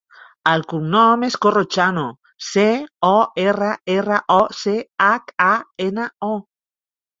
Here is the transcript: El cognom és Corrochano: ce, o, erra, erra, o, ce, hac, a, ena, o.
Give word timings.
El 0.51 0.61
cognom 0.71 1.25
és 1.27 1.35
Corrochano: 1.45 2.05
ce, 2.47 2.65
o, 3.11 3.13
erra, 3.45 3.69
erra, 3.99 4.19
o, 4.39 4.41
ce, 4.63 4.77
hac, 5.07 5.37
a, 5.53 5.53
ena, 5.91 6.11
o. 6.33 6.35